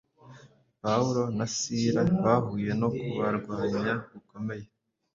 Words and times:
Pawulo 0.81 1.21
na 1.37 1.45
Sila 1.55 2.01
bahuye 2.23 2.71
no 2.81 2.87
kubarwanya 2.97 3.93
gukomeye. 4.11 4.65